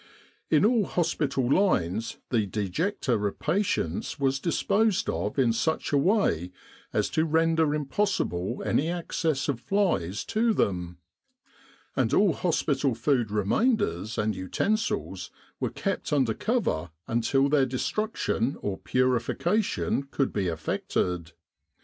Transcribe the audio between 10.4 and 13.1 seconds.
them, and all hospital